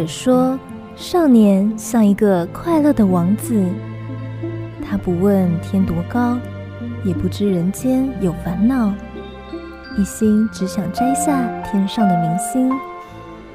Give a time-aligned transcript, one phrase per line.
[0.00, 0.58] 尔说，
[0.96, 3.62] 少年像一个快乐的王子，
[4.82, 6.38] 他不问天多高，
[7.04, 8.92] 也不知人间有烦恼，
[9.98, 12.72] 一心只想摘下天上的明星，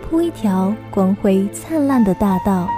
[0.04, 2.70] 铺一条光辉灿烂的大道。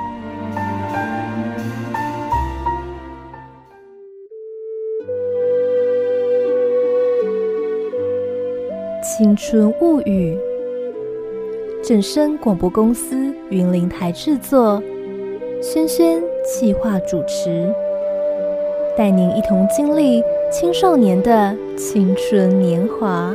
[9.01, 10.37] 青春物语，
[11.83, 14.81] 正声广播公司云林台制作，
[15.61, 17.73] 轩轩企划主持，
[18.97, 23.33] 带您一同经历青少年的青春年华。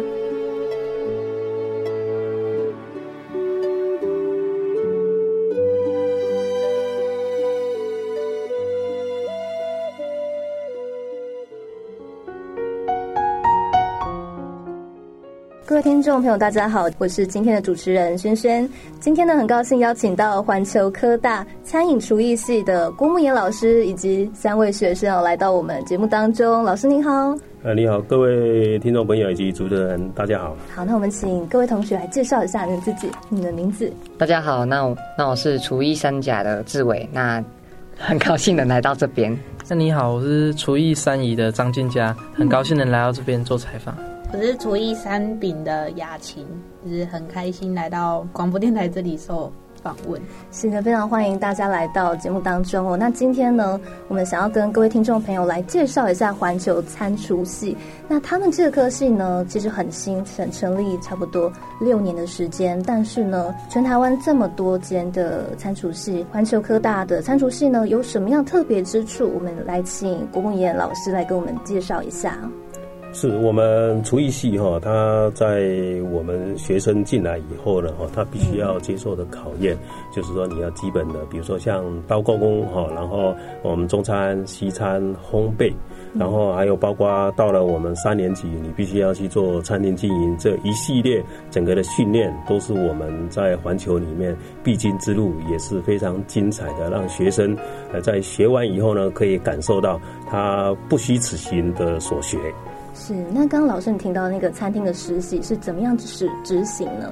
[15.82, 18.68] 位听众朋友，大家好，我是今天的主持人轩轩。
[19.00, 26.62] 今天呢，很高兴邀请到环球科大餐饮厨艺系的郭沐妍老师以及三位学生来到我们节目当中。
[26.62, 27.36] 老师您好。
[27.64, 30.56] 呃，你好，各位听众朋友以及主持人，大家好。
[30.72, 33.92] 好，那我们请各位同学来介绍一下你自己，你的名字。
[34.16, 37.42] 大家好，那我那我是厨艺三甲的志伟，那
[37.98, 39.36] 很高兴能来到这边。
[39.68, 43.96] 那你好，我是厨艺三乙的张俊佳，很高兴能来到这边做采访。
[44.34, 46.46] 我是厨艺三丙的雅琴，
[46.82, 49.52] 就是很开心来到广播电台这里受
[49.82, 50.18] 访问。
[50.50, 52.96] 是的，非常欢迎大家来到节目当中哦。
[52.96, 57.76] 那今天呢，我们想要跟各位听众朋友来介绍一下环球餐厨系。
[58.08, 62.82] 那他们这科系呢，其实很新，成成立差不多六年的时间。
[62.86, 69.30] 但是呢，全台湾这么多间的餐厨系，环球科大的餐厨系呢，有什么样特别之处？
[69.34, 72.38] 我们来请郭沐妍老师来给我们介绍一下。
[73.14, 75.70] 是我们厨艺系哈，他在
[76.10, 79.76] 我们学生进来以后呢哈，他必须要接受的考验，
[80.14, 85.70] 就是说你要基本的，比如说像刀工哈，然后我们中餐、西餐、烘焙，
[86.14, 94.34] 然后还有包括到了我们三年级，你必须要去做餐厅经营，这一系列整个的训练都是我们在环球里面
[94.64, 97.54] 必经之路，也是非常精彩的，让学生
[97.92, 100.00] 呃在学完以后呢，可以感受到
[100.30, 102.38] 他不虚此行的所学。
[103.04, 107.10] 是，那刚刚老师你听到那个餐厅的实习是怎么样执执行呢？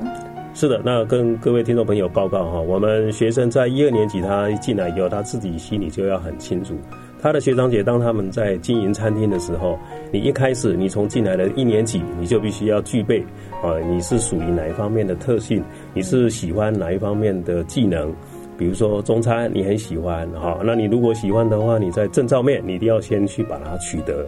[0.54, 6.76] 是的，那跟各位听众朋友报告哈，我们学生在一二年级，他进来以后，他自己心里就要很清楚，
[7.20, 9.76] 他的学长姐当他们在经营餐厅的时候，
[10.12, 13.20] 你一开始你从进来的一年级，你就必须要具备
[13.60, 15.60] 啊，你是属于哪一方面的特性，
[15.92, 18.14] 你是喜欢哪一方面的技能，
[18.56, 24.24] 比如说中餐你很喜欢哈，那你如果喜欢的话，你在证照面你一定要先去把它取得。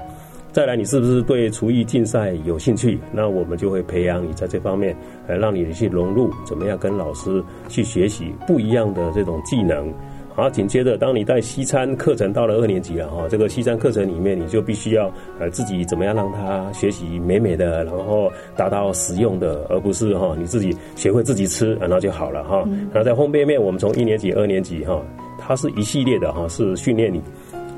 [0.52, 3.00] 再来，你是不是对厨艺竞赛有兴趣？
[3.10, 4.94] 那我们就会培养你在这方面，
[5.26, 9.90] 来让你去融入，怎么样跟老师去学习不一样的这种技能。
[10.34, 22.62] 好，紧接着，当你在西餐课程到了二年级了哈，这个西餐课程里面，你就必须要呃自己怎么样让他学习美美的，然后达到实用的，而不是哈你自己学会自己吃，然后就好了哈。
[22.92, 25.02] 然后在烘焙面，我们从一年级、二年级哈，
[25.38, 27.22] 它是一系列的哈，是训练你。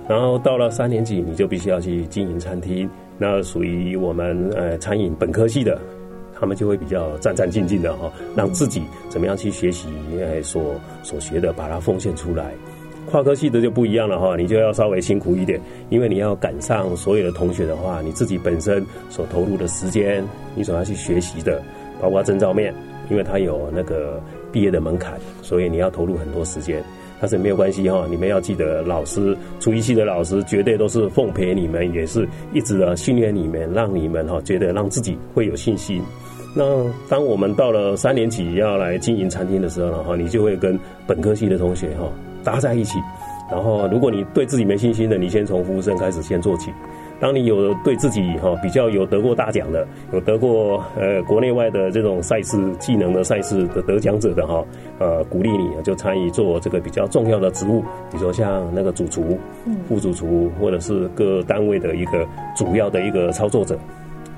[0.08, 5.80] 然后到了三年级，你就必须要去经营餐厅，那属于我们呃餐饮本科系的，
[6.38, 9.88] 他们就会比较战战兢兢的哈，让自己怎么样去学习
[10.20, 12.52] 呃所所学的，把它奉献出来。
[13.06, 21.62] 跨科系的就不一样了哈，你就要稍微辛苦一点，因为你要赶上所有的同学的话，你自己本身所投入的时间，你所要去学习的，
[22.00, 22.74] 包括证照面，
[23.10, 26.82] 因为它有那个毕业的门槛，所以你要投入很多时间。
[27.24, 36.02] 但是没有关系哈，你们要记得，老师厨艺系的老师绝对都是奉陪你们，也是一直的训练你们，让你们哈觉得让自己会有信心。
[36.54, 42.12] 那当我们到了三年级要来经营餐厅的时候呢哈，你就会跟本科系的同学哈
[42.44, 42.98] 搭在一起。
[43.50, 46.70] 然后如果你对自己没信心的，你先从服务生开始先做起。
[47.24, 54.62] 当你有对自己哈比较有得过大奖的，有得过呃国内外的这种赛事技能的赛事的得奖者的哈，
[54.98, 57.80] 呃鼓励你就参与做这个比较重要的职务，
[58.10, 59.38] 比如说像那个主厨、
[59.88, 63.78] 副主厨，或者是各单位的一个主要的一个操作者，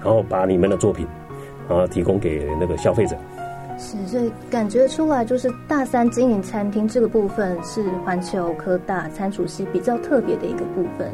[0.01, 1.05] 然后把你们的作品
[1.69, 3.17] 啊提供给那个消费者。
[3.77, 11.11] 是，所以感觉出来就是大三经营餐厅这个部分是环球科大餐厨系比较特别的一个部分。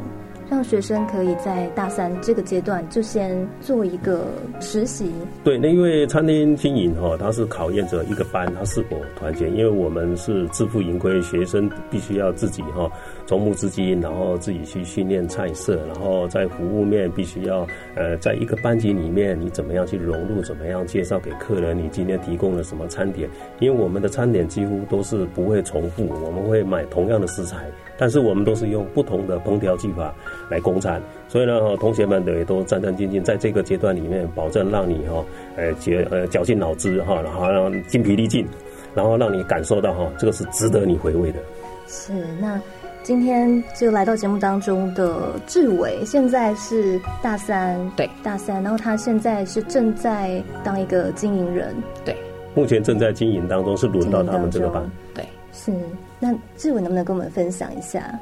[0.53, 4.27] 让学生可以在大三这个阶段就先做一个
[4.59, 5.11] 实习。
[5.43, 12.87] 对，那因为餐厅经营哈，它是考验着一个班它是否团结，因为我们是自负盈亏，学生必须要自己哈
[13.25, 17.65] 筹募资金，然后自己去训练菜色，然后在服务面必须要
[17.95, 23.27] 呃，在一个班级里面你怎么样去融入，怎么样介绍给客人你今天提供了什么餐点，
[23.59, 27.65] 因为我们的餐点几乎都是不会重复，我们会买同样的食材，
[27.97, 30.13] 但是我们都是用不同的烹调技法
[30.49, 35.23] 来供餐，所以呢，同学们也都战战兢兢，在这个阶段里面，保证让你哈，
[35.55, 38.47] 呃，绞呃绞尽脑汁哈，然后让精疲力尽，
[38.95, 41.39] 然后让你感受到哈，这个是值得你回味的。
[41.87, 42.59] 是，那
[43.03, 51.75] 今天就来到节目当中的志伟，现在是大三，对，大三，然后他现在是正在当一个经营人，
[52.05, 52.15] 对，
[52.55, 55.71] 目前正在经营当中，是轮到他们这个班，对，是。
[56.19, 58.19] 那志文能不能跟我们分享一下？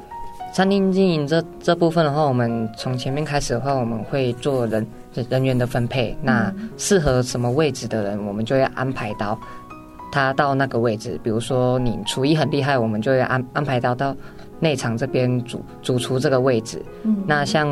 [0.52, 4.86] 餐厅经营这这部分的话，我们从前面开始的话，我们会做人
[5.30, 6.14] 人员的分配。
[6.20, 9.38] 那适合什么位置的人，我们就会安排到
[10.10, 11.18] 他到那个位置。
[11.22, 14.14] 比如说你厨艺很厉害，我们就会安安排到到
[14.60, 16.84] 内场这边主主厨这个位置。
[17.02, 17.66] 嗯，那像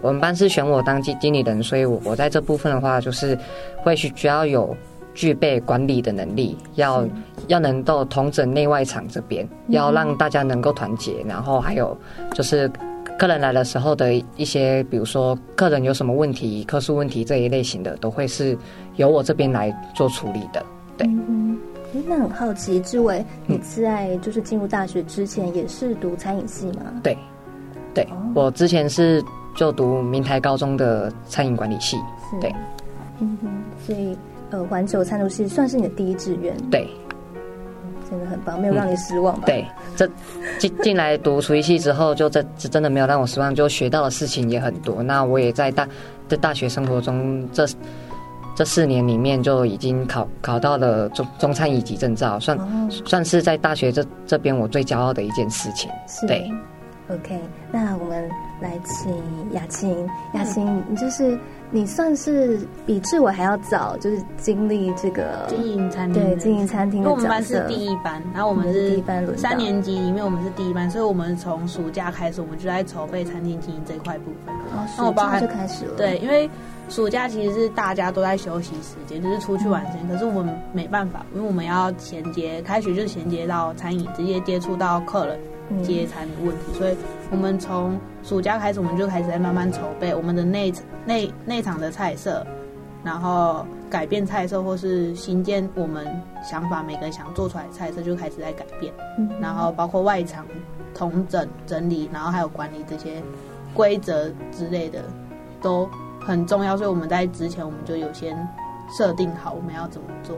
[0.00, 3.36] 我们班是选我当经经理人，所以我我在这部分的话，就是
[3.82, 4.76] 会需需要有。
[5.16, 7.04] 具备管理的能力，要
[7.48, 11.96] 要能够统整内外场这边，要让大家能够团结，然后还有
[12.34, 12.70] 就是
[13.18, 18.56] 客人来的时候的一些，比如说客人有什么问题、客诉问题这一类型的，都会是
[18.96, 20.62] 由我这边来做处理的。
[20.98, 21.58] 对，嗯，
[22.06, 26.82] 那很好奇，志伟，你在就是进入大学之前也是读餐饮系吗？
[27.02, 27.16] 对，
[27.94, 29.24] 对，我之前是
[29.56, 31.96] 就读明台高中的餐饮管理系。
[32.38, 32.54] 对，
[33.20, 33.48] 嗯哼，
[33.86, 34.14] 所以。
[34.50, 36.88] 呃，环球餐厨系算是你的第一志愿，对，
[38.08, 39.42] 真的很棒，没有让你失望吧？
[39.44, 39.66] 嗯、对，
[39.96, 40.08] 这
[40.58, 45.02] 进进来读厨艺系之后，就这这真的没有让我失望，就学到的事情也很多。
[45.02, 45.88] 那我也在大
[46.28, 47.66] 在大学生活中这
[48.54, 55.90] 这四年里面，就已经考考到了中中餐乙级证照，算、哦、算是在大学这这边我最骄傲的一件事情。
[56.06, 56.48] 是对
[57.10, 57.36] ，OK，
[57.72, 59.12] 那我们来请
[59.52, 61.36] 雅琴，雅琴，你就是。
[61.70, 67.00] 你算是比志伟还要早，就是经历这个经营餐厅，对经营餐厅。
[67.00, 69.02] 因为我们班是第一班，然后我们是
[69.36, 74.54] 三年级里面我们是第一班，所以我们从暑假开始，我们就在筹备餐厅经营这一块部分。
[74.72, 75.94] 哦，暑假就开始了。
[75.96, 76.48] 对，因为
[76.88, 80.08] 暑假其实是大家都在休息时间，就是出去玩时间。
[80.08, 85.38] 可是我们没办法，因为我们要衔接，开学就衔接到餐饮，直接接触到客人。
[85.82, 86.94] 接餐的问题，所以
[87.30, 90.72] 我们从暑假开始，我们就开始在慢慢筹备我们的内
[91.04, 92.46] 内内场的菜色，
[93.02, 96.06] 然后改变菜色或是新建我们
[96.42, 98.92] 想法，每个人想做出来的菜色就开始在改变，
[99.40, 100.46] 然后包括外场
[100.94, 103.22] 同整整理，然后还有管理这些
[103.74, 105.02] 规则之类的
[105.60, 105.88] 都
[106.20, 108.36] 很重要，所以我们在之前我们就有先
[108.96, 110.36] 设定好我们要怎么做。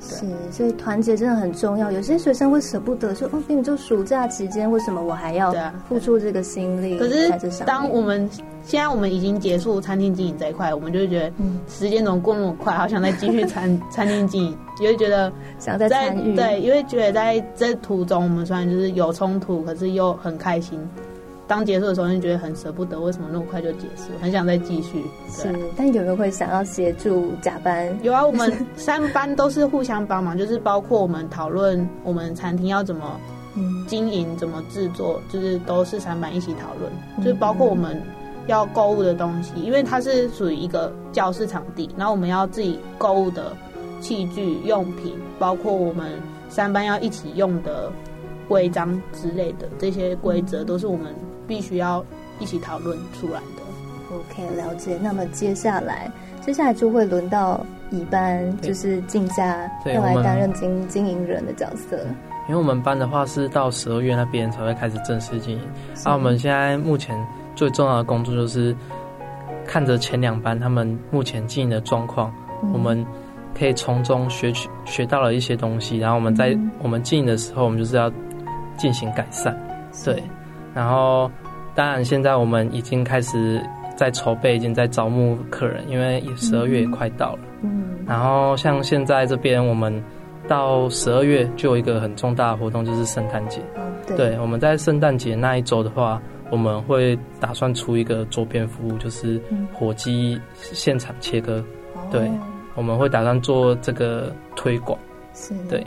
[0.00, 1.90] 是，所以团结真的很重要。
[1.90, 5.52] 有些学生会舍不得说：“哦，明明就暑假期间，为什么我还要
[5.88, 8.28] 付出这个心力？”可是，当我们
[8.62, 11.32] 现在我们已经结束餐厅经营这一块，我们就会觉得，
[11.68, 12.74] 时间怎么过那么快？
[12.74, 16.36] 好想再继续 餐餐厅经营，也会觉得想再参与。
[16.36, 20.78] 对，因为觉得在这途中，我们虽然就是有冲突，可是又很开心。
[21.48, 24.12] 当结束的时候，你觉得很舍不得，为什么那么快就结束？
[24.20, 25.02] 很想再继续。
[25.30, 27.98] 是，但有人会想要协助甲班。
[28.02, 33.18] 有啊，我们三班都是互相帮忙，就是包括我们讨论我们餐厅要怎么
[33.86, 36.92] 经营、怎么制作，就是都是三班一起讨论。
[37.16, 37.98] 就是包括我们
[38.46, 43.56] 要购物的东西，因为它是属于一个教室场地，然后我们要自己购物的
[44.02, 46.12] 器具用品，包括我们
[46.50, 47.90] 三班要一起用的
[48.46, 51.14] 规章之类的这些规则，都是我们。
[51.48, 52.04] 必须要
[52.38, 54.14] 一起讨论出来的。
[54.14, 54.96] OK，了解。
[55.02, 61.98] 那么接下来，接下来就会轮到乙班，就是进家要来担任经经营人的角色。
[62.48, 65.60] 因为我们班的话是到十二月那边才会开始正式经营。
[66.04, 67.14] 那我们现在目前
[67.54, 68.74] 最重要的工作就是
[69.66, 73.04] 看着前两班他们目前经营的状况，嗯、我们
[73.54, 75.98] 可以从中学取学到了一些东西。
[75.98, 78.10] 然后我们在我们经营的时候，我们就是要
[78.78, 79.54] 进行改善。
[80.02, 80.22] 对。
[80.78, 81.28] 然后，
[81.74, 83.60] 当然，现在我们已经开始
[83.96, 87.38] 在筹备，已经在招募客人，因为十二月也快到了。
[87.62, 87.98] 嗯。
[88.06, 90.00] 然后，像现在这边，我们
[90.46, 93.60] 到十二月就有一个很重大的活动，就是圣诞节。
[94.06, 94.16] 对。
[94.16, 99.42] 对，我们在圣诞节那一周的话，我们会打算出一个周边服务，就是
[99.72, 101.60] 火鸡现场切割。
[102.08, 102.30] 对。
[102.76, 104.96] 我们会打算做这个推广。
[105.34, 105.52] 是。
[105.68, 105.84] 对。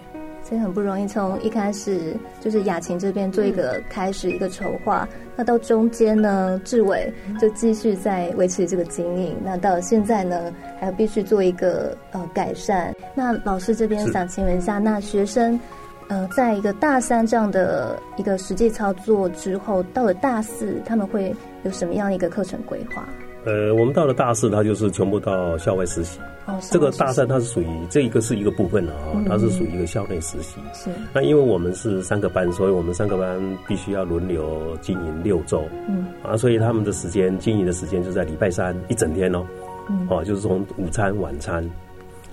[0.51, 12.93] 所以很不容易，从一开始就是雅琴这边做一个开始一个筹划，嗯、那到中间呢，志伟就继续在维持这个经营，那到现在呢，还要必须做一个呃改善。
[13.15, 15.57] 那老师这边想请问一下，那学生
[16.09, 23.07] 呃，在一个大三这样的一个实际操作之后，到了大四，他们会有什么样的一个课程规划？
[23.43, 26.19] 呃，我们到了大四，他就是全部到校外实习。
[26.45, 30.59] 哦，这个大三它是属于这一个是一个部分的啊，它是属于一个校内实习。
[30.73, 30.89] 是。
[31.13, 35.63] 那因为我们是三个班，所以我们三个班必须要轮流经营六周。
[35.87, 36.05] 嗯。
[36.23, 39.43] 啊，所以他们的时间经营的时间就在礼拜三一整天哦。
[39.89, 40.07] 嗯。
[40.09, 41.67] 哦，就是从午餐、晚餐。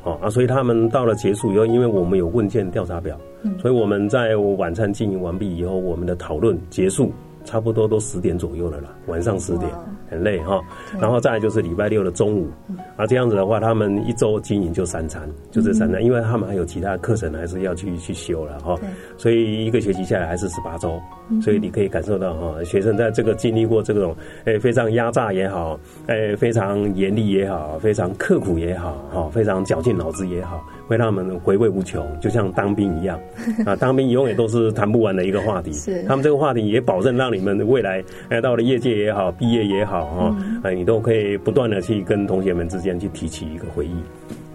[0.04, 7.10] 哦啊，所以他们到了结束以后，因为我们有问卷调查表，嗯，所以我们在晚餐经营完毕以后，我们的讨论结束。
[7.44, 9.70] 差不多都十点左右了啦，晚上十点，
[10.10, 10.60] 很累哈。
[11.00, 12.48] 然后再来就是礼拜六的中午，
[12.96, 18.76] 啊，这样子的话，他们一周经营就三餐，就这三餐，因为他们还有其他课程还是要去去修了哈。
[19.16, 21.00] 所以一个学期下来还是十八周，
[21.42, 30.64] 所以你可以感受到哈，学生在这个经历过这种诶非常压榨也好，诶非常严厉也好，非常刻苦也好，哈，非常绞尽脑汁也好。
[30.88, 33.20] 会让他们回味无穷，就像当兵一样
[33.66, 33.76] 啊！
[33.76, 35.70] 当兵永远都是谈不完的一个话题。
[35.74, 43.94] 是，他们这个话题也保证让你们未来哎，到了业界也好，毕业也好哈，哎，你都可以不断的去跟同学们之间去提起一个回忆。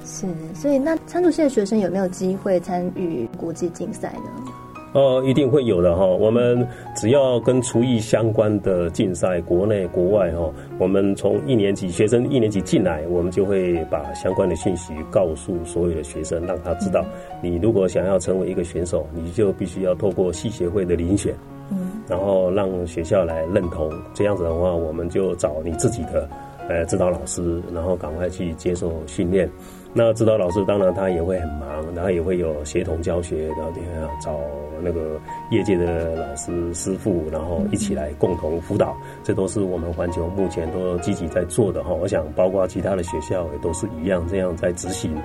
[0.04, 0.26] 是，
[0.56, 4.52] 所以那参厨系的学生有没有机会参与国际竞赛呢？
[4.94, 6.06] 哦，一定会有的哈。
[6.06, 17.04] 我们只要跟厨艺相关的竞赛，国内国外哈，我们从一年级学生一年级进来，我们就会把相关的信息告诉所有的学生，让他知道，
[17.42, 21.34] 你如果想要成为一个选手，你就必须要透过系协会的遴选，
[21.72, 26.30] 嗯，然后让学校来认同，这样子的话，我们就找你自己的
[26.70, 29.50] 呃指导老师，然后赶快去接受训练。
[29.96, 34.40] 那指导老师当然他也会很忙，然后也会有协同教学，然后也要找
[34.82, 35.20] 那个
[35.52, 41.94] 业界的老师师傅，然后一起来共同辅导，这都是我们环球目前都积极在做的哈。
[41.94, 45.16] 我想包括其他的学校也都是一样这样在执行。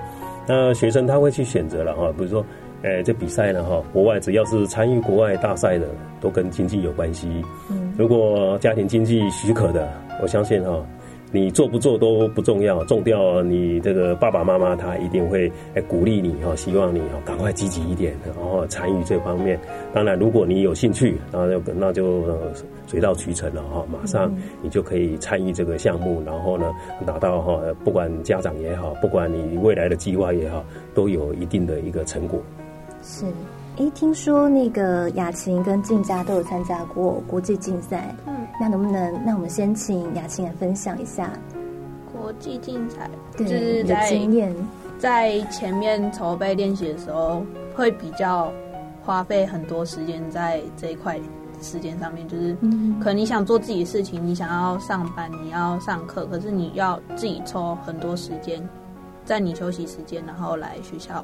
[0.47, 2.45] 那学生他会去选择了哈，比如说，
[2.83, 5.87] 呃，这比赛呢哈，国外只要是参与国外大赛的，
[6.21, 7.27] 都跟经济有关系。
[7.71, 9.91] 嗯如果家庭经济许可的，
[10.21, 10.85] 我相信哈。
[11.31, 19.59] 你做不做都不重要，重要你这个爸爸妈妈他一定会来鼓励你哈，希望你哦赶快积极一点，然后参与这方面。
[19.93, 22.23] 当然，如果你有兴趣，那就那就
[22.87, 26.71] 水到渠成了哈，马上你就可以参与这个项目，然后呢
[27.05, 32.41] 拿到哈，不管家长也好，不管你未来的计划也好，都有一定的一个成果。
[33.03, 33.25] 是。
[33.79, 41.31] 哎，听说那个雅琴跟静佳都有参加过国际竞赛，嗯，那能不能，那我们先请雅琴来分享一下？
[42.11, 44.53] 国际竞赛，对，就是在经验，
[44.97, 47.41] 在前面筹备练习的时候，
[47.73, 48.51] 会比较
[49.01, 51.17] 花费很多时间在这一块
[51.61, 52.53] 时间上面，就是
[52.99, 58.61] 可能你想做自己的事情，你想要上班，你要上课，可是你要自己抽很多时间，
[59.23, 61.23] 在你休息时间，然后来学校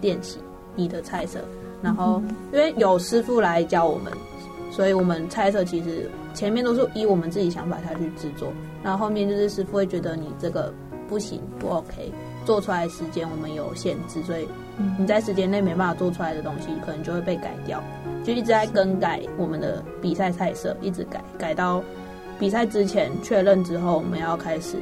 [0.00, 0.38] 练习
[0.76, 1.40] 你的菜色。
[1.82, 2.20] 然后，
[2.52, 4.12] 因为有师傅来教我们，
[4.70, 10.72] 所以我们猜测其实前面都是以我们自己想法下去制作，然后后面就是师傅会觉得你这个
[11.08, 12.12] 不行不 OK，
[12.44, 14.48] 做出来的时间我们有限制，所以
[14.98, 17.82] 你在时间内没办法做出来的东西，可能就会被改掉，
[18.24, 21.82] 就一直在更改我们的比赛菜色，一直改，改到
[22.38, 24.76] 比赛之前确认之后，我们要开始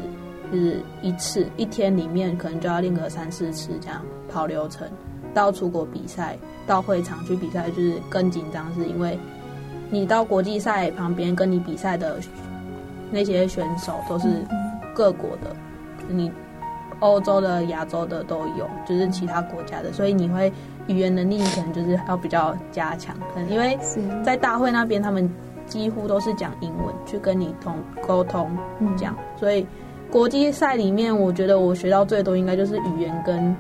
[0.51, 4.89] 就是一次一天里面可能就要练个三四次这样跑流程。
[5.37, 6.35] 到出国比赛，
[6.67, 9.19] 到会场去比赛，就是更紧张，是因为
[9.91, 12.19] 你到国际赛旁边跟你比赛的
[13.11, 14.29] 那些选手都是
[14.95, 15.55] 各国的，
[16.09, 16.33] 你
[17.01, 20.51] 欧洲的、亚洲的都有，就是其他国家的，所以你会
[20.87, 23.79] 语言能力可能就是要比较加强，可能因为
[24.25, 25.31] 在大会那边他们
[25.67, 27.77] 几乎都是讲英文去跟你通
[28.07, 28.51] 沟通
[28.97, 29.67] 讲，所以
[30.11, 33.55] 国际赛里面，我觉得我学到最多应该就是语言跟。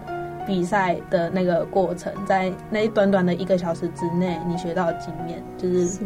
[0.46, 6.00] 比赛的那个过程，在那一短短的一个小时之内，你学到的经验就是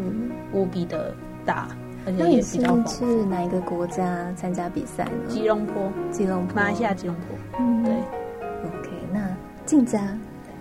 [0.51, 1.13] 无比的
[1.45, 1.67] 大，
[2.05, 3.05] 而且也比较丰富。
[3.05, 5.11] 那你是哪一个国家参加比赛呢？
[5.27, 7.59] 吉隆坡，吉隆坡，马来西亚吉隆坡。
[7.59, 7.93] 嗯，对。
[7.93, 9.19] OK，那
[9.65, 10.01] 静佳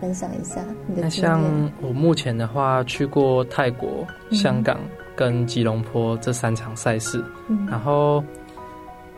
[0.00, 1.02] 分享一下你的。
[1.02, 1.42] 那像
[1.80, 4.78] 我目前的话，去过泰国、香港
[5.16, 8.22] 跟吉隆坡这三场赛事，嗯，然后。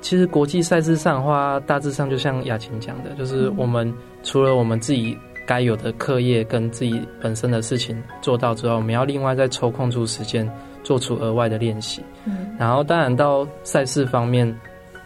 [0.03, 3.91] 其实国际赛事上的话，大致上就像雅琴讲的，就是我们
[4.23, 5.17] 除了我们自己
[5.47, 10.47] 该有的课业跟自己本身的事情做到之后，我们要另外再抽空出时间
[10.83, 12.03] 做出额外的练习。
[12.25, 14.47] 嗯，然后当然到赛事方面，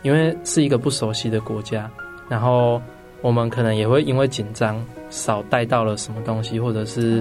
[0.03, 1.91] 因为是一个不熟悉的国家，
[2.29, 2.81] 然后
[3.21, 7.21] 我我们可能也会因为紧张少带到了什么东西，或者是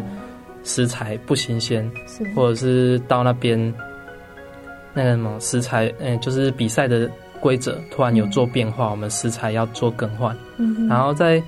[0.64, 1.92] 食材不新鲜，
[2.36, 3.58] 或者是到那边
[4.94, 10.36] 那个什么食材，嗯，就是比赛的规则突然有做变化，我们食材要做更换。
[10.58, 11.42] 嗯，然后在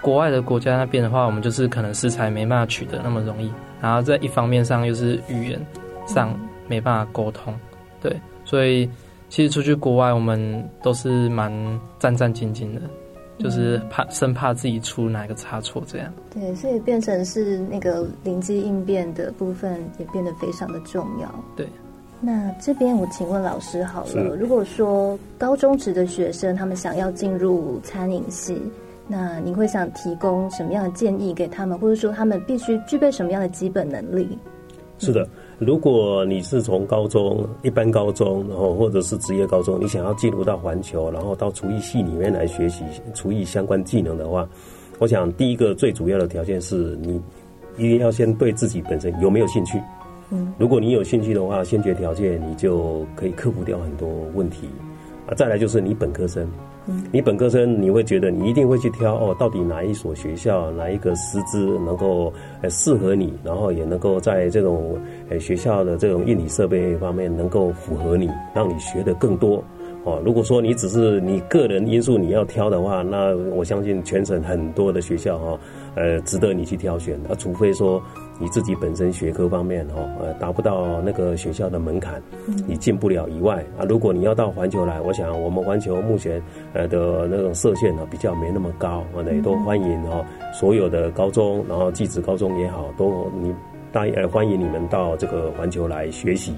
[0.00, 5.66] 国外的国家那边的话，我们就是可能食材没办法取得那么容易，然后在一方面上又是语言
[6.06, 6.38] 上
[6.68, 7.54] 没办法沟通，
[8.00, 8.14] 对，
[8.44, 8.88] 所以。
[9.34, 11.50] 其实出去国外，我们都是蛮
[11.98, 12.82] 战战兢兢的，
[13.38, 16.12] 就是怕生怕自己出哪个差错，这样。
[16.34, 21.34] 对，所以变成是那个灵机应变的部分也变得非常的重要。
[21.56, 21.66] 对。
[22.24, 28.56] 那这边我请问老师好了，如果说高中职的学生他们想要进入餐饮系，
[29.08, 34.38] 那您会想提供什么样的建议给他们，或者说他们必须具备什么样的基本能力？
[34.98, 35.28] 是的。
[35.58, 44.48] 如果你是从高中一般高中，然后或者是职业高中，你想要进入到环球，然后到厨艺系里面来学习厨艺相关技能的话，
[45.00, 47.20] 我想第一个最主要的条件是你
[47.76, 49.80] 一定要先对自己本身有没有兴趣。
[50.32, 54.68] 嗯，如果你有兴趣的话，先决条件你就可以克服掉很多问题。
[55.26, 56.44] 啊，再来就是你本科生。
[56.88, 64.98] 嗯你本科生，你会觉得你一定会去挑哦，到底哪一所学校，哪一个师资能够呃适合你，然后也能够在这种
[65.28, 69.62] 呃学校的这种硬体设备方面能够符合你，让你学得更多
[70.04, 70.20] 哦。
[70.24, 75.58] 如果说你只是你个人因素你要挑的话，那我相信全省很多的学校哈，
[75.94, 77.18] 呃，值得你去挑选。
[77.28, 78.02] 那除非说。
[78.40, 82.20] 你自己本身学科方面哈，呃，达不到那个学校的门槛，
[82.66, 83.84] 你进不了以外啊。
[83.88, 86.42] 如果你要到环球来，我想我们环球目前
[86.72, 93.54] 呃的那种设限呢，比较没那么高啊，也都欢迎哈，所有的高中，然后技职高中也好，都你
[93.92, 96.52] 大呃欢迎你们到这个环球来学习。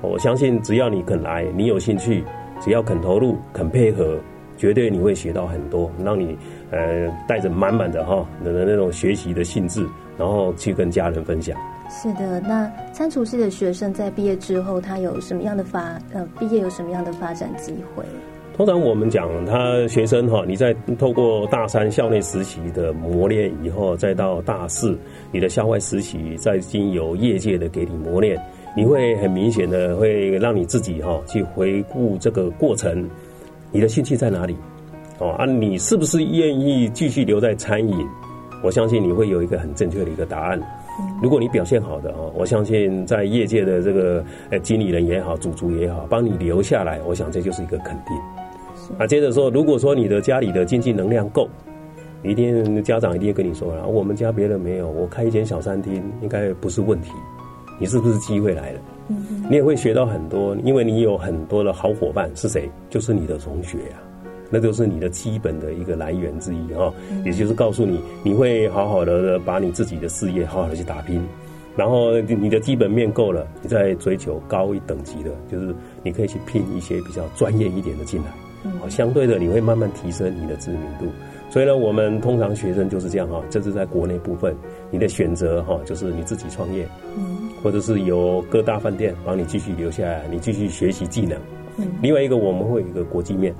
[0.00, 2.24] 我相信只要你肯来，你有兴趣，
[2.60, 4.18] 只要肯投入、肯配合，
[4.56, 6.36] 绝对你会学到很多，让你
[6.70, 9.86] 呃带着满满的哈的那种学习的兴致。
[10.18, 11.56] 然后去跟家人分享。
[11.88, 18.04] 是的，那餐厨系的学生在毕业之后，他有什么样的发呃，毕业有什么样的发展机会？
[18.56, 24.98] 通常我们讲，他学生哈，你在透过大三校内实习的磨练以后，再到大四
[25.30, 28.36] 你的校外实习，再经由业界的给你磨练，
[28.76, 33.08] 你会很明显的会让你自己哈去回顾这个过程，
[33.72, 34.56] 你的兴趣在哪里？
[35.18, 38.06] 哦啊，你是不是愿意继续留在餐饮？
[38.62, 40.60] 我相信你会有一个很正确的一个答案。
[41.22, 48.16] 如果你表现好的啊，我相信在业界的这个呃经理人也好，主厨也好，帮你留下来，我想这就是一个肯定。
[48.98, 51.48] 啊，接着说，如果说你的家里的经济能量够，
[52.22, 57.10] 一定家长一定会跟你说了，我们家别人没有，我开一间小餐厅应该不是问题。
[57.78, 58.80] 你是不是机会来了？
[59.48, 62.70] 你也会学到很多，因为你有很多的好伙伴是谁？
[62.90, 64.02] 就是你的同学呀。
[64.50, 66.90] 那就是你的基本的一个来源之一哈，
[67.22, 71.22] 也就是告诉你，你会好好的把你自己的事业好好的去打拼，
[71.76, 81.04] 然后你的基本面够了，你再追求高一等级的，就是你可以去聘一些比较专业一点的进来，好，相对的你会慢慢提升你的知名度。
[81.50, 84.56] 所以呢，我们通常学生就是这样哈，这是在国内部分，
[84.90, 86.88] 你的选择哈，就是你自己创业，
[87.18, 91.38] 嗯，或者是由各大饭店帮你继续留下来，你继续学习技能。
[91.76, 93.54] 嗯，另外一个我们会有一个国际面。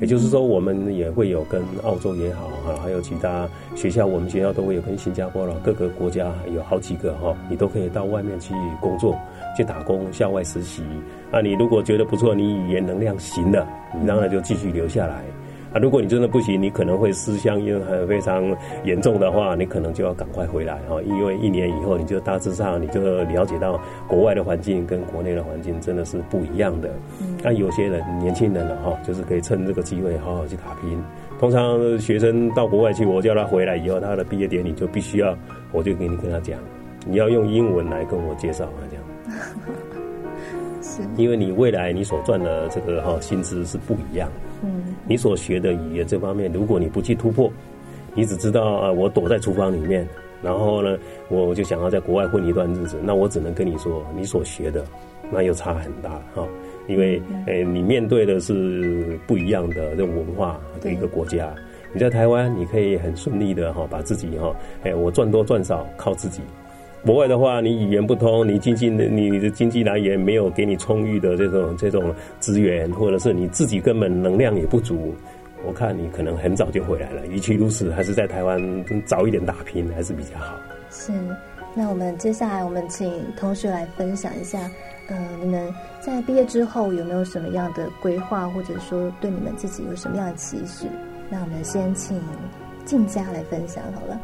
[0.00, 9.16] 也就是说，我们也会有跟澳洲也好啊，还有其他学校，我们学校都会有跟新加坡了各个国家有好几个哈，你都可以到外面去工作、
[9.56, 10.82] 去打工、校外实习。
[11.30, 13.64] 啊，你如果觉得不错，你语言能量行了，
[14.00, 15.22] 你当然就继续留下来。
[15.72, 18.54] 啊，如果你真的不行，你可能会思乡，因为很非常
[18.84, 26.90] 严重的话，你可能就要赶快回来哈，因为一年以后，你就大致上你就了解到国外的环境跟国内的环境真的是不一样的。
[27.42, 31.02] 那、嗯、有些人年轻人了哈，就是可以趁这个机会好好去打拼。
[31.38, 35.36] 通常学生到国外去，我叫他回来以后，他的毕业典礼就必须要，
[35.72, 36.58] 我就给你跟他讲，
[37.06, 39.04] 你要用英文来跟我介绍啊，这样。
[40.92, 44.28] 是，因为你未来你所赚的这个哈薪资是不一样。
[44.62, 47.50] 嗯，你所学的语言这方面，如果你不去突破，
[48.14, 50.06] 你只知道啊，我躲在厨房里面，
[50.42, 54.84] 然后呢，我就想要在国外混一段日子，那我只能跟你说，你所学的
[55.30, 56.46] 那又差很大哈，
[56.88, 61.52] 因为诶，你面对的是不一样的这种文化的一个国家。
[61.94, 66.40] 你在台湾，你可以很顺利的哈，把自己哈，诶，我赚多赚少靠自己。
[67.04, 75.12] 国外的话，你语言不通，你经济的你的经济来源没有给你充裕的这种这种资源，或者是你自己根本能量也不足，
[75.66, 77.26] 我看你可能很早就回来了。
[77.26, 80.54] 与其如此，还是在台湾早一点打拼还是比较好。
[80.90, 81.12] 是，
[81.74, 84.70] 那我们接下来我们请同学来分享一下，
[85.08, 90.86] 呃，你们在毕业之后有没有什么样的规划，或者说对你们自己有什么样的期许？
[91.28, 92.20] 那我们先请
[92.84, 94.20] 静佳来分享好了。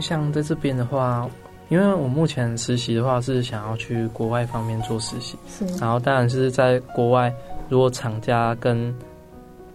[0.00, 1.28] 像在这边的话，
[1.74, 7.34] 因为我目前实习的话是想要去国外方面做实习，是，然后当然是在国外，
[7.68, 8.94] 如果厂家跟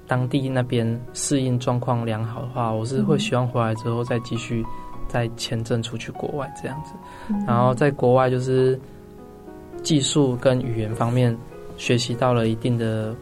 [0.08, 4.66] 当地那边适应状况良好的话，我是会希望回来之后再继续
[5.10, 6.94] 再签证出去国外这样子，
[7.46, 8.80] 然后在国外就是
[9.84, 11.38] 技术跟语言方面
[11.76, 13.14] 学习到了一定的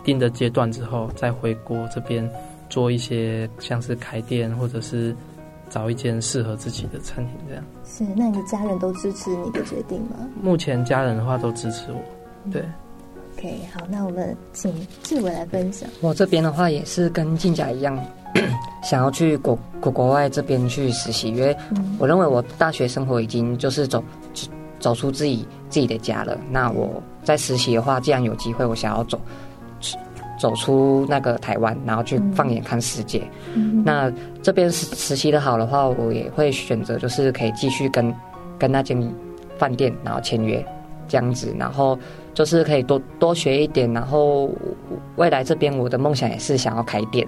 [0.00, 2.26] 一定的阶段之后，再回国这边
[2.70, 5.14] 做一些像是开店或者是。
[5.70, 8.04] 找一间适合自己的餐厅，这样是。
[8.16, 10.16] 那你的家人都支持你的决定吗？
[10.42, 12.50] 目前家人的话都支持我。
[12.50, 12.62] 对。
[12.62, 12.72] 嗯、
[13.36, 14.72] OK，好，那我们请
[15.02, 15.88] 志伟来分享。
[16.00, 17.98] 我这边的话也是跟静佳一样，
[18.84, 21.56] 想要去国国国外这边去实习，因为
[21.98, 24.02] 我认为我大学生活已经就是走
[24.78, 26.38] 走出自己自己的家了。
[26.50, 29.20] 那我在实习的话，既然有机会，我想要走。
[30.38, 33.22] 走出那个台湾，然后去放眼看世界。
[33.54, 38.14] 嗯、那这边实实习的好的话，我也会选择就是可以继续跟
[38.58, 39.00] 跟那间
[39.58, 40.64] 饭店然后签约
[41.08, 41.98] 这样子，然后
[42.34, 44.50] 就是可以多多学一点，然后
[45.16, 47.26] 未来这边我的梦想也是想要开店。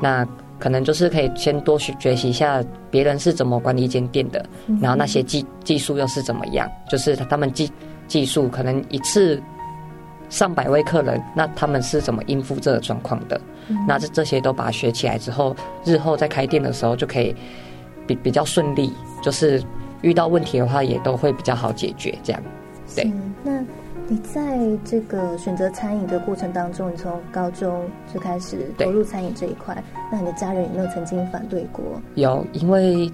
[0.00, 0.26] 那
[0.58, 7.70] 可能就是可以先多学学习一下别人是怎么管理一间店的，嗯、然后那些技技术又是怎么样，就是他们技
[8.06, 9.40] 技术可能一次。
[10.28, 13.40] 上百位客人，那他们是怎么应付这个状况的？
[13.68, 17.34] 嗯、那这这些都把它学起来之后，日后在开店的时候就可以
[18.06, 19.62] 比比较顺利，就是
[20.02, 22.16] 遇到问题的话也都会比较好解决。
[22.22, 22.42] 这样，
[22.94, 23.10] 对。
[23.42, 23.64] 那
[24.06, 31.84] 你在这个选择餐饮的过程当中，你从高中就开始投入餐饮这一块，那你的家人有没有曾经反对过？
[32.14, 33.10] 有，因为。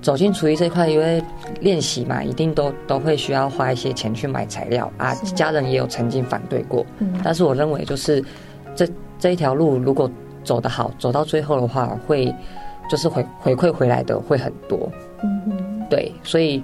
[0.00, 1.22] 走进厨艺这一块，因为
[1.60, 5.12] 练习嘛，一定都都会需要花一些钱去买材料啊。
[5.34, 8.24] 家人也有曾经反对过，嗯、但是我认为就是
[8.76, 10.08] 这这一条路如果
[10.44, 12.32] 走得好，走到最后的话，会
[12.88, 14.88] 就是回回馈回来的会很多。
[15.22, 16.62] 嗯哼，对，所以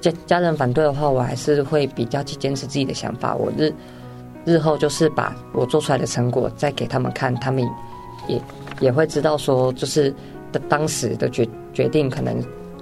[0.00, 3.36] 家家人反对的话，我还是会比较去坚持自己的想法。
[3.36, 3.72] 我日
[4.44, 7.64] 日后就是把我做出来的成果再给他们看，他们
[8.26, 8.42] 也
[8.80, 10.12] 也会知道说，就是
[10.50, 12.36] 的当时的决决定可能。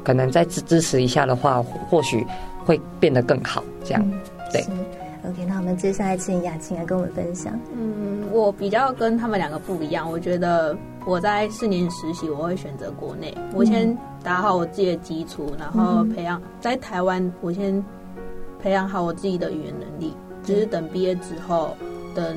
[0.04, 2.26] 可能再支支持一下的话，或许
[2.64, 3.62] 会变得更好。
[3.84, 4.20] 这样，嗯、
[4.52, 4.64] 对。
[5.28, 7.52] OK，那我们接下来请雅琴来跟我们分享。
[7.76, 10.10] 嗯，我比较跟他们两个不一样。
[10.10, 13.36] 我觉得我在四年实习，我会选择国内。
[13.52, 17.84] 我先打好我自己的基础，然后培养、嗯、在台湾，我先
[18.62, 20.16] 培养好我自己的语言能力。
[20.42, 21.76] 只、就是等毕业之后，
[22.14, 22.36] 等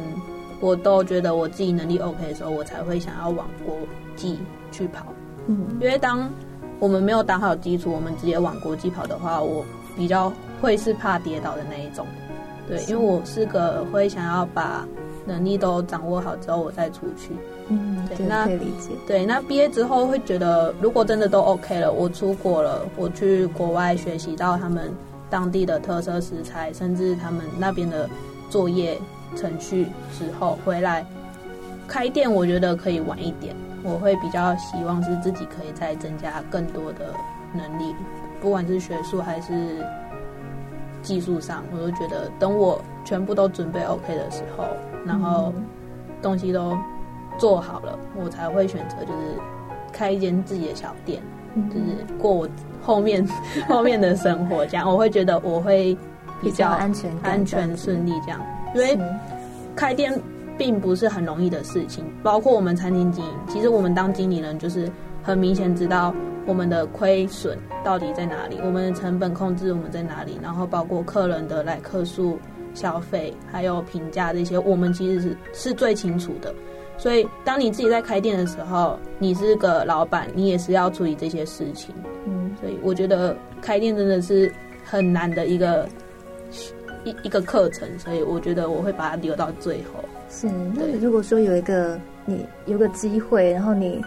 [0.60, 3.78] 我都觉得我自己能力 OK 的时候，我才会想要往国
[4.18, 4.40] 际
[4.72, 5.06] 去跑。
[5.48, 6.30] 嗯，因为当
[6.84, 9.64] 我们没有打好基础，我们直接往国际跑的话，我
[9.96, 10.30] 比较
[10.62, 12.06] 会是怕跌倒的那一种。
[12.68, 14.86] 对，因为我是个会想要把
[15.26, 17.32] 能力都掌握好之后，我再出去。
[17.70, 18.90] 嗯，对，那可以理解。
[19.08, 24.94] 对，那毕业之后会觉得，如果真的都 OK 了，我出国了，我去国外学习到他们
[25.30, 28.10] 当地的特色食材，甚至他们那边的
[28.50, 29.00] 作业
[29.38, 29.88] 程序
[30.20, 31.06] 之后回来
[31.88, 33.56] 开店，我觉得可以晚一点。
[33.84, 37.14] 我会比较希望是自己可以再增加更多的
[37.54, 37.96] 能力，
[38.40, 39.86] 不管是学术还是
[41.02, 44.66] 技术上，我都觉得等我全部都准备 OK 的时候，
[45.06, 45.54] 然后
[46.22, 46.78] 东西都
[47.38, 49.38] 做好了，我才会选择就是
[49.92, 51.22] 开一间自己的小店，
[51.70, 52.48] 就是过我
[52.82, 53.28] 后面
[53.68, 55.98] 后面的生活这样，我会觉得我会
[56.42, 58.40] 比较安全安全顺利这样，
[58.74, 58.98] 因为
[59.76, 60.18] 开店。
[60.58, 63.32] 并不是很容易的事情，包括我们餐厅经营。
[63.48, 64.90] 其实我们当经理人，就是
[65.22, 66.14] 很明显知道
[66.46, 72.38] 我们的亏损到底在哪里，我们的成本控制我们在哪里，然后包括客人的来客数、
[72.74, 76.54] 消费还有评价这些，我们其实是是最清楚的。
[76.96, 81.94] 所以，当你自己在开店的时候，你是个老板，你也是要处理这些事情。
[82.28, 84.54] 嗯，所以我觉得开店真的是
[84.86, 85.90] 很难的一个
[87.04, 90.04] 一一个课程，所以我觉得我会把它留到最后。
[90.34, 94.04] 是，那如果说有一个你有个机会，然后你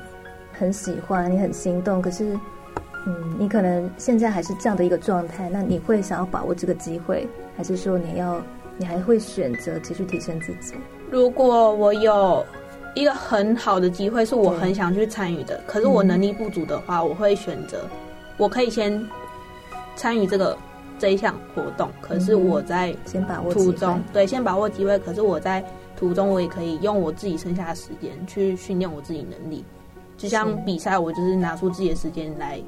[0.52, 2.36] 很喜欢，你很心动，可是，
[3.06, 8.42] 嗯，你可能现在还是这样的一个状态，那你会想要把握这个机会，还是说你要，
[8.76, 10.74] 你还会选择继续提升自己？
[11.12, 12.44] 如果我有
[12.96, 17.78] 一个很好的机会，是我很想去参与的，可是我能力不足的话，嗯、我会选择，
[18.36, 19.00] 我可以先
[19.94, 20.58] 参与这个
[20.98, 25.64] 这一项活动，可是我在先把握途中，对，先把握机会，可是我在。
[25.96, 29.64] 途中我也可以用我自己剩下的时间去训练我自己能力，
[30.16, 32.60] 就像比赛，我就是拿出自己的时间来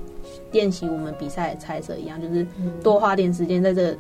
[0.51, 2.47] 练习我们比赛的猜测一样，就是
[2.83, 3.97] 多花点时间在这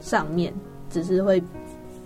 [0.00, 0.52] 上面，
[0.90, 1.42] 只是会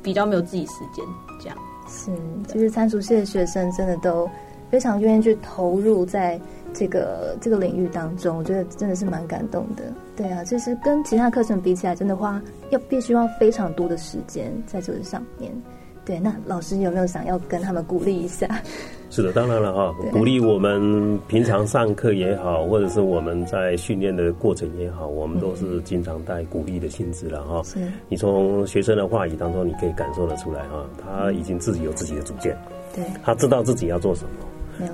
[0.02, 1.04] 比较没有自己时间
[1.40, 1.56] 这样。
[1.88, 2.10] 是，
[2.46, 4.28] 其实参数系的学生真的都
[4.70, 6.40] 非常愿意去投入在
[6.72, 9.82] 这个这个领域当中，我觉得真的是蛮感动的。
[10.16, 15.52] 对啊，其实跟其他课程比起来，真的花要必须要非常多的时间在这个上面。
[16.04, 18.48] 对，那老师有没有想要跟他们鼓励一下？
[19.10, 27.62] 是的，当然了哈，鼓励我们平常上课也好，或者是我们在训练的过程也好，我们都是经常带鼓励的性质了哈。
[27.62, 32.56] 是，你从学生的话语当中，你可以感受得出来哈，他已经自己有自己的主见，
[32.94, 34.30] 对，他知道自己要做什么。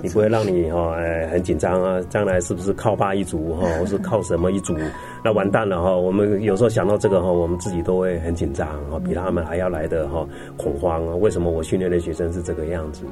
[0.01, 4.75] 你不会让你哈哎很紧张啊，将来是不是靠爸一族哈， 或是靠什么一族？
[5.23, 5.95] 那完蛋了哈！
[5.95, 10.25] 我们有时候想到这个哈，我们自己都会很紧张啊，比他们还要来的哈
[10.55, 11.15] 恐慌啊。
[11.15, 13.03] 为什么我训练的学生是这个样子？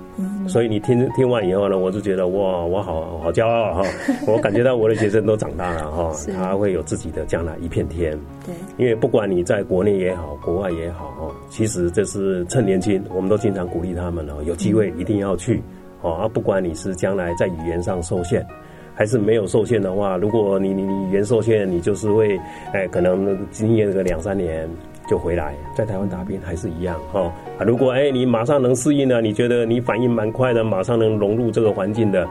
[0.47, 3.83] 所以你听听完以后呢，我就觉得哇，我好好骄傲哈！
[4.25, 8.17] 我感觉到我的学生都长大了哈，他会有自己的将来一片天。
[8.45, 15.61] 对，因为不管你在国内也好，国外也好哈，其实这是趁年轻，我们都经常鼓励他们哦，有机会一定要去。
[16.01, 18.45] 哦，啊，不管你是将来在语言上受限，
[18.93, 22.39] 还是没有受限的话，如果你你你语言受限，你就是会，
[22.73, 24.69] 哎，可能经验个两三年
[25.09, 32.27] 就回来，在台湾打拼还是一样，哦，啊，如果哎你马上能适应了，你觉得你反应蛮快的，马上能融入这个环境的，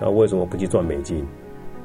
[0.00, 1.26] 那为什么不去赚美金？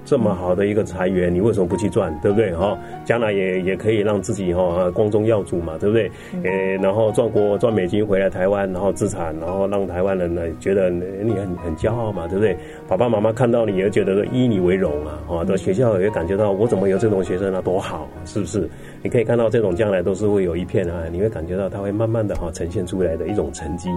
[0.04, 2.14] 这么好的一个财源，你为什么不去赚？
[2.22, 2.54] 对不对？
[2.56, 6.12] 哈，将来也也可以让自己哈光宗耀祖嘛，对不对？
[6.44, 12.58] 呃，然后赚国赚美金回来台湾，然后资产，然后让台湾人呢觉得你很很骄傲嘛，对不对？
[12.88, 18.70] 爸爸妈妈看到你也觉得以你为荣啊，哈，到学校也感觉到我怎么有这种学生啊，多好，是不是？
[19.04, 23.90] 你可以看到这种将来都是会有一片啊，你会感觉到他会慢慢的哈呈现出来的一种成绩。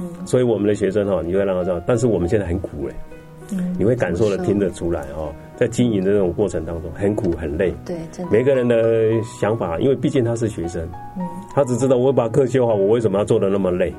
[0.00, 2.86] 嗯，所以我们的学生哈，你会让他知道，但是我们现在很苦
[3.50, 3.62] 嘞。
[3.78, 7.74] 你会感受的听得出来哦，在经营的这种过程当中，很苦很累。
[7.84, 7.96] 对，
[8.30, 10.82] 每个人的想法，因为毕竟他是学生，
[11.18, 11.24] 嗯，
[11.54, 13.92] 他只知道我把课修好，我为什么要做的那么累？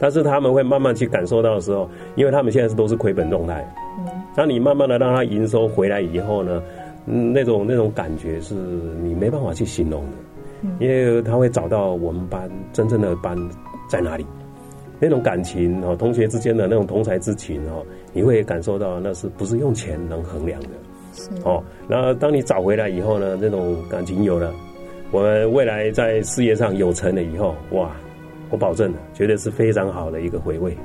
[0.00, 3.66] 但是他们会慢慢去感受到的时候，因为他们现在是都是亏本状态，
[3.98, 6.62] 嗯，那你慢慢的让他营收回来以后呢，
[7.06, 10.16] 嗯，那种那种感觉是你没办法去形容的，
[10.62, 13.36] 嗯，因为他会找到我们班真正的班
[13.90, 14.24] 在哪里。
[15.00, 20.68] 那种感情哦，同学之间的那种同才之情哦，你会感受到那是不是用钱能衡量的？
[21.14, 21.62] 是哦。
[21.88, 24.52] 那当你找回来以后呢，那种感情有了，
[25.10, 27.90] 我们未来在事业上有成了以后，哇，
[28.50, 30.76] 我保证，绝对是非常好的一个回味。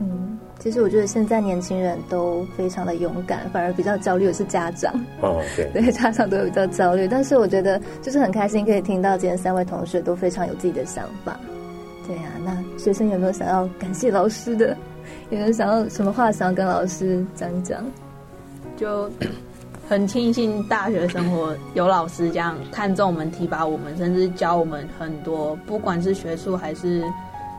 [0.00, 4.94] 嗯，其实我觉得现在年轻人都非常的勇敢，反而比较焦虑的是家长。
[5.20, 11.38] 哦， 对，对，家长都比较焦虑，但是我觉得就是很开心可以听到今天三位同学都非常有自己的想法。
[12.06, 14.76] 对呀、啊，那学生有没有想要感谢老师的？
[15.30, 17.84] 有没有想要什么话想要跟老师讲一讲？
[18.76, 19.10] 就
[19.88, 27.02] 很庆幸大学生活有老师这样看重我们、提拔我们，甚至教我们很多，不管是学术还是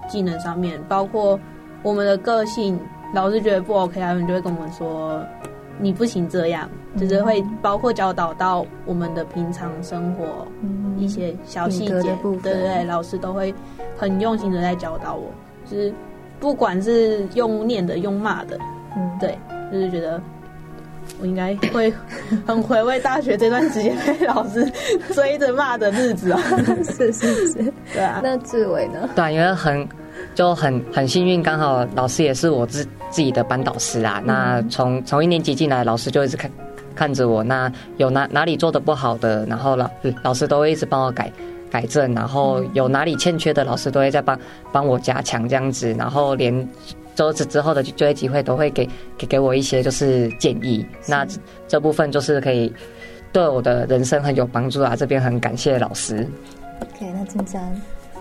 [0.07, 1.39] 技能上面，包括
[1.81, 2.79] 我们的个性，
[3.13, 5.23] 老师觉得不 OK，他们就会跟我们说。
[5.79, 10.47] 你不行这样，就是会包括教导到我们的平常生活
[10.99, 13.51] 一些小细节，对对对，老师都会
[13.97, 15.31] 很用心的在教导我，
[15.69, 15.93] 就是
[16.39, 18.57] 不管是用念的用骂的，
[18.95, 19.37] 嗯，对，
[19.71, 20.21] 就是觉得
[21.19, 21.93] 我应该会
[22.45, 24.65] 很回味大学这段时间被老师
[25.13, 26.41] 追着骂的日子啊，
[26.83, 29.09] 是是是，对啊，那志伟呢？
[29.15, 29.87] 对，因为很。
[30.35, 34.21] 就很很幸运，刚好老师也是我自自己的班导师啊。
[34.25, 36.49] 那从从一年级进来，老师就一直看
[36.95, 37.43] 看着我。
[37.43, 39.87] 那有哪哪里做的不好的，然后老
[40.23, 41.31] 老师都会一直帮我改
[41.73, 42.13] 改正。
[42.13, 44.39] 然后有哪里欠缺的，老师都会再帮
[44.71, 45.91] 帮我加强这样子。
[45.97, 46.69] 然后连
[47.15, 50.85] 周子之后的就业机会都会给给给我一些就是建议。
[51.07, 51.25] 那
[51.67, 52.71] 这部分就是可以
[53.31, 54.95] 对我的人生很有帮助啊。
[54.95, 56.27] 这边很感谢老师。
[56.79, 57.61] OK，那金江。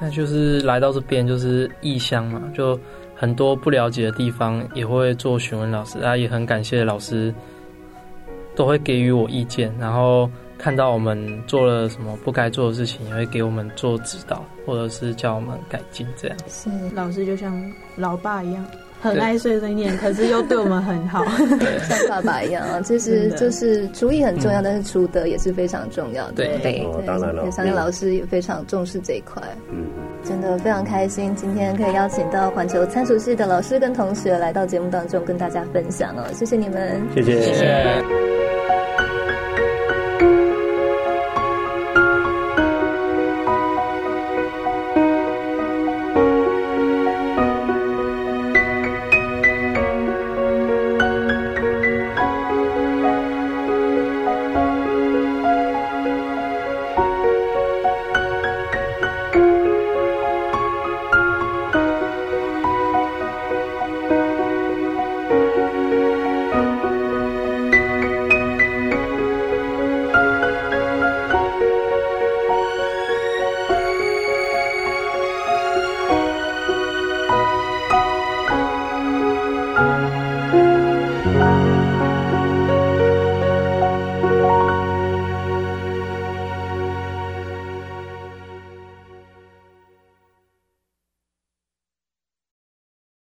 [0.01, 2.79] 那就是来到这边就是异乡嘛，就
[3.15, 7.33] 很多不了解的地方也会做询问老师啊，也很感谢老师
[8.57, 10.29] 都会给予我意见，然后
[10.63, 16.37] 看到我们做了什么不该做的事情，也会给我们做指导，或者是叫我们改进这样。
[16.49, 17.61] 是，老师就像
[17.97, 18.65] 老爸一样。
[19.01, 22.81] 很爱碎碎念，可是又对我们很好，像爸爸一样啊。
[22.83, 26.35] 其实就是厨艺很重要，但是厨德也是非常重要的。
[26.35, 29.43] 对对，当然了，相信老师也非常重视这一块。
[29.73, 29.87] 嗯，
[30.23, 36.25] 真的非常开心，今天可以邀请到环球餐厨系的老师跟同学来到节目当中跟大家分享哦。
[36.33, 37.43] 谢谢你们，谢谢。
[37.43, 38.32] 谢谢。